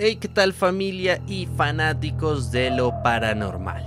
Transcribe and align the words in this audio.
Hey, 0.00 0.14
¿qué 0.14 0.28
tal 0.28 0.52
familia 0.52 1.20
y 1.26 1.46
fanáticos 1.46 2.52
de 2.52 2.70
lo 2.70 3.02
paranormal? 3.02 3.84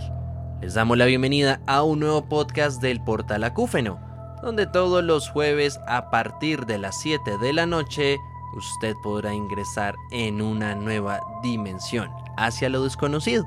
Les 0.60 0.74
damos 0.74 0.98
la 0.98 1.06
bienvenida 1.06 1.62
a 1.68 1.84
un 1.84 2.02
nuevo 2.02 2.28
podcast 2.28 2.82
del 2.82 3.02
Portal 3.02 3.46
Acúfeno, 3.46 3.98
donde 4.44 4.68
todos 4.68 5.02
los 5.06 5.30
jueves 5.30 5.80
a 5.88 6.10
partir 6.10 6.66
de 6.66 6.80
las 6.80 7.00
7 7.00 7.38
de 7.38 7.54
la 7.54 7.66
noche 7.66 8.18
usted 8.58 8.94
podrá 9.02 9.34
ingresar 9.34 9.96
en 10.12 10.42
una 10.42 10.76
nueva 10.76 11.22
dimensión 11.44 12.10
hacia 12.36 12.68
lo 12.68 12.84
desconocido. 12.84 13.46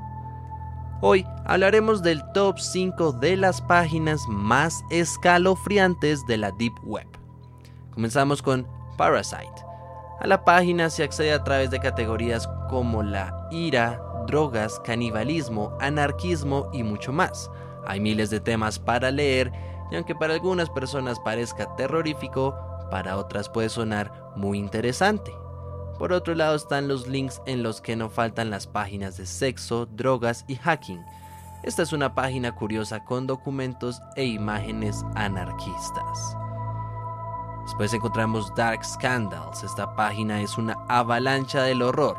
Hoy 1.01 1.23
hablaremos 1.45 2.01
del 2.01 2.23
top 2.33 2.57
5 2.57 3.11
de 3.11 3.37
las 3.37 3.61
páginas 3.61 4.27
más 4.27 4.83
escalofriantes 4.89 6.25
de 6.25 6.37
la 6.37 6.49
Deep 6.49 6.73
Web. 6.83 7.05
Comenzamos 7.91 8.41
con 8.41 8.67
Parasite. 8.97 9.64
A 10.19 10.27
la 10.27 10.45
página 10.45 10.89
se 10.89 11.03
accede 11.03 11.33
a 11.33 11.43
través 11.43 11.71
de 11.71 11.79
categorías 11.79 12.47
como 12.69 13.03
la 13.03 13.47
ira, 13.51 14.01
drogas, 14.27 14.79
canibalismo, 14.79 15.77
anarquismo 15.79 16.69
y 16.73 16.83
mucho 16.83 17.11
más. 17.11 17.51
Hay 17.85 17.99
miles 17.99 18.29
de 18.29 18.39
temas 18.39 18.79
para 18.79 19.11
leer 19.11 19.51
y 19.91 19.95
aunque 19.95 20.15
para 20.15 20.33
algunas 20.33 20.69
personas 20.69 21.19
parezca 21.19 21.75
terrorífico, 21.75 22.55
para 22.89 23.17
otras 23.17 23.49
puede 23.49 23.69
sonar 23.69 24.11
muy 24.35 24.57
interesante. 24.57 25.31
Por 25.99 26.11
otro 26.11 26.35
lado 26.35 26.55
están 26.55 26.87
los 26.87 27.07
links 27.07 27.41
en 27.45 27.63
los 27.63 27.81
que 27.81 27.95
no 27.95 28.09
faltan 28.09 28.49
las 28.49 28.67
páginas 28.67 29.17
de 29.17 29.25
sexo, 29.25 29.85
drogas 29.85 30.43
y 30.47 30.55
hacking. 30.55 31.03
Esta 31.63 31.83
es 31.83 31.93
una 31.93 32.13
página 32.13 32.53
curiosa 32.53 33.03
con 33.03 33.27
documentos 33.27 34.01
e 34.15 34.25
imágenes 34.25 35.03
anarquistas. 35.15 36.37
Después 37.65 37.93
encontramos 37.95 38.53
Dark 38.53 38.85
Scandals. 38.85 39.63
Esta 39.63 39.95
página 39.95 40.39
es 40.39 40.57
una 40.57 40.77
avalancha 40.87 41.63
del 41.63 41.81
horror. 41.81 42.15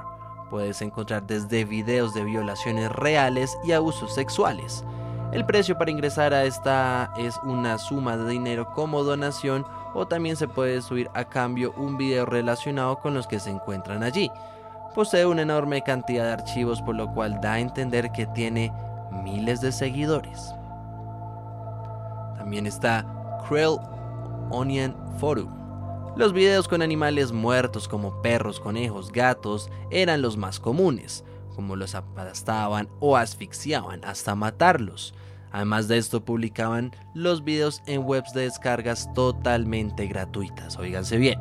Puedes 0.51 0.83
encontrar 0.83 1.25
desde 1.25 1.65
videos 1.65 2.15
de 2.15 2.25
violaciones 2.25 2.91
reales 2.91 3.57
y 3.65 3.71
abusos 3.71 4.13
sexuales. 4.13 4.85
El 5.33 5.47
precio 5.47 5.79
para 5.79 5.93
ingresar 5.93 6.35
a 6.35 6.45
esta 6.45 7.13
es 7.17 7.39
una 7.45 7.79
suma 7.79 8.17
de 8.17 8.29
dinero 8.29 8.73
como 8.73 9.05
donación 9.05 9.65
o 9.95 10.07
también 10.07 10.37
se 10.37 10.49
puede 10.49 10.83
subir 10.83 11.11
a 11.15 11.25
cambio 11.25 11.73
un 11.77 11.97
video 11.97 12.27
relacionado 12.27 12.99
con 12.99 13.15
los 13.15 13.29
que 13.29 13.39
se 13.39 13.51
encuentran 13.51 14.03
allí. 14.03 14.31
Posee 14.97 15.27
una 15.27 15.43
enorme 15.43 15.83
cantidad 15.83 16.25
de 16.25 16.33
archivos 16.33 16.83
por 16.83 16.97
lo 16.97 17.13
cual 17.13 17.41
da 17.41 17.55
a 17.55 17.61
entender 17.61 18.11
que 18.11 18.27
tiene 18.27 18.73
miles 19.23 19.61
de 19.61 19.71
seguidores. 19.71 20.53
También 22.37 22.67
está 22.67 23.07
Krill 23.49 23.79
Onion 24.51 24.97
Forum. 25.19 25.49
Los 26.17 26.33
videos 26.33 26.67
con 26.67 26.81
animales 26.81 27.33
muertos 27.33 27.89
como 27.89 28.23
perros, 28.23 28.59
conejos, 28.59 29.13
gatos 29.13 29.71
eran 29.91 30.23
los 30.23 30.37
más 30.37 30.59
comunes, 30.59 31.25
como 31.55 31.77
los 31.77 31.95
aplastaban 31.95 32.89
o 33.01 33.17
asfixiaban 33.17 34.05
hasta 34.05 34.35
matarlos. 34.35 35.15
Además 35.53 35.89
de 35.89 35.99
esto 35.99 36.25
publicaban 36.25 36.93
los 37.15 37.45
videos 37.45 37.83
en 37.87 38.05
webs 38.05 38.33
de 38.33 38.43
descargas 38.43 39.13
totalmente 39.15 40.07
gratuitas, 40.07 40.77
oíganse 40.79 41.17
bien. 41.19 41.39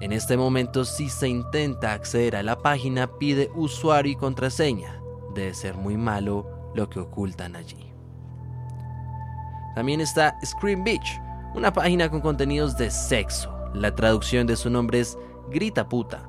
En 0.00 0.12
este 0.12 0.36
momento 0.36 0.84
si 0.84 1.08
se 1.08 1.28
intenta 1.28 1.92
acceder 1.94 2.36
a 2.36 2.42
la 2.42 2.58
página 2.58 3.06
pide 3.06 3.50
usuario 3.54 4.12
y 4.12 4.16
contraseña. 4.16 5.00
Debe 5.34 5.54
ser 5.54 5.74
muy 5.74 5.96
malo 5.96 6.46
lo 6.74 6.88
que 6.90 7.00
ocultan 7.00 7.56
allí. 7.56 7.92
También 9.74 10.00
está 10.00 10.38
Scream 10.44 10.84
Beach, 10.84 11.20
una 11.56 11.72
página 11.72 12.10
con 12.10 12.20
contenidos 12.20 12.76
de 12.76 12.90
sexo. 12.90 13.50
La 13.72 13.94
traducción 13.94 14.46
de 14.46 14.56
su 14.56 14.68
nombre 14.68 15.00
es 15.00 15.16
Grita 15.48 15.88
puta. 15.88 16.28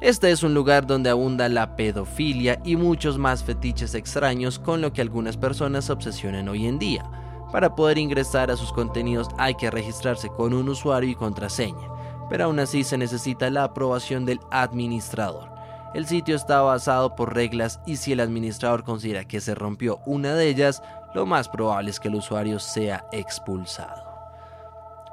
Este 0.00 0.30
es 0.30 0.42
un 0.42 0.54
lugar 0.54 0.86
donde 0.86 1.10
abunda 1.10 1.48
la 1.50 1.76
pedofilia 1.76 2.58
y 2.64 2.76
muchos 2.76 3.18
más 3.18 3.44
fetiches 3.44 3.94
extraños 3.94 4.58
con 4.58 4.80
lo 4.80 4.92
que 4.92 5.02
algunas 5.02 5.36
personas 5.36 5.84
se 5.84 5.92
obsesionan 5.92 6.48
hoy 6.48 6.66
en 6.66 6.78
día. 6.78 7.04
Para 7.52 7.74
poder 7.74 7.98
ingresar 7.98 8.50
a 8.50 8.56
sus 8.56 8.72
contenidos 8.72 9.28
hay 9.36 9.54
que 9.56 9.70
registrarse 9.70 10.28
con 10.28 10.54
un 10.54 10.70
usuario 10.70 11.10
y 11.10 11.14
contraseña, 11.14 11.88
pero 12.30 12.44
aún 12.44 12.58
así 12.58 12.82
se 12.82 12.96
necesita 12.96 13.50
la 13.50 13.64
aprobación 13.64 14.24
del 14.24 14.40
administrador. 14.50 15.50
El 15.92 16.06
sitio 16.06 16.34
está 16.34 16.62
basado 16.62 17.14
por 17.14 17.34
reglas 17.34 17.78
y 17.84 17.96
si 17.96 18.12
el 18.12 18.20
administrador 18.20 18.84
considera 18.84 19.28
que 19.28 19.42
se 19.42 19.54
rompió 19.54 20.00
una 20.06 20.32
de 20.34 20.48
ellas, 20.48 20.82
lo 21.14 21.26
más 21.26 21.50
probable 21.50 21.90
es 21.90 22.00
que 22.00 22.08
el 22.08 22.14
usuario 22.14 22.58
sea 22.58 23.04
expulsado. 23.12 24.11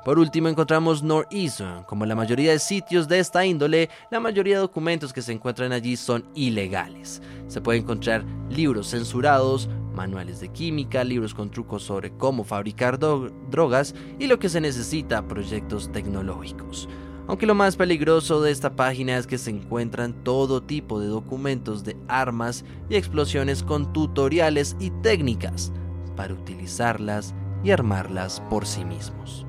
Por 0.06 0.18
último 0.18 0.48
encontramos 0.48 1.04
Northeastern. 1.04 1.84
Como 1.84 2.06
la 2.06 2.16
mayoría 2.16 2.52
de 2.52 2.60
sitios 2.60 3.08
de 3.08 3.20
esta 3.20 3.46
índole, 3.46 3.90
la 4.10 4.22
mayoría 4.22 4.56
de 4.56 4.62
documentos 4.62 5.12
que 5.12 5.22
se 5.22 5.34
encuentran 5.34 5.74
allí 5.74 5.98
son 5.98 6.26
ilegales. 6.36 7.22
Se 7.48 7.60
pueden 7.60 7.84
encontrar 7.84 8.24
libros 8.50 8.88
censurados, 8.88 9.68
manuales 9.94 10.40
de 10.40 10.50
química, 10.50 11.04
libros 11.04 11.34
con 11.34 11.52
trucos 11.52 11.84
sobre 11.84 12.12
cómo 12.12 12.46
fabricar 12.46 12.98
drogas 12.98 13.94
y 14.18 14.28
lo 14.28 14.40
que 14.40 14.48
se 14.48 14.62
necesita, 14.62 15.28
proyectos 15.28 15.92
tecnológicos. 15.92 16.88
Aunque 17.28 17.46
lo 17.46 17.54
más 17.54 17.76
peligroso 17.76 18.42
de 18.42 18.52
esta 18.52 18.76
página 18.76 19.18
es 19.18 19.28
que 19.28 19.38
se 19.38 19.52
encuentran 19.52 20.24
todo 20.24 20.64
tipo 20.64 21.00
de 21.00 21.08
documentos 21.08 21.84
de 21.84 21.98
armas 22.08 22.64
y 22.90 22.96
explosiones 22.96 23.64
con 23.64 23.92
tutoriales 23.92 24.78
y 24.80 24.92
técnicas 25.02 25.74
para 26.16 26.34
utilizarlas 26.34 27.36
y 27.64 27.72
armarlas 27.72 28.42
por 28.50 28.66
sí 28.66 28.86
mismos. 28.86 29.46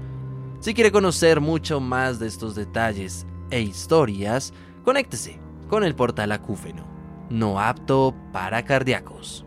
Si 0.61 0.75
quiere 0.75 0.93
conocer 0.93 1.41
mucho 1.41 1.81
más 1.81 2.19
de 2.19 2.27
estos 2.27 2.55
detalles 2.55 3.27
e 3.51 3.63
historias, 3.63 4.53
conéctese 4.85 5.41
con 5.71 5.85
el 5.85 5.95
portal 5.95 6.33
Acúfeno, 6.33 6.85
no 7.31 7.59
apto 7.59 8.15
para 8.31 8.63
cardíacos. 8.67 9.47